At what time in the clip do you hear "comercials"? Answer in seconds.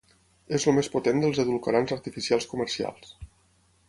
2.55-3.13